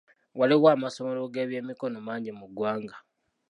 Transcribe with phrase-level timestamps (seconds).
[0.39, 2.95] Waliwo amasomero g'ebyemikono mangi mu ggwanga.